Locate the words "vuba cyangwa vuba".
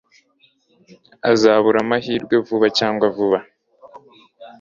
2.47-3.39